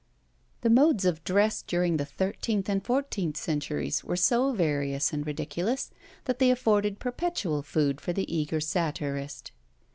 The 0.61 0.71
modes 0.71 1.05
of 1.05 1.23
dress 1.23 1.61
during 1.61 1.97
the 1.97 2.05
thirteenth 2.07 2.67
and 2.69 2.83
fourteenth 2.83 3.37
centuries 3.37 4.03
were 4.03 4.15
so 4.15 4.51
various 4.51 5.13
and 5.13 5.27
ridiculous, 5.27 5.91
that 6.25 6.39
they 6.39 6.49
afforded 6.49 6.97
perpetual 6.97 7.61
food 7.61 8.01
for 8.01 8.11
the 8.11 8.35
eager 8.35 8.59
satirist. 8.59 9.51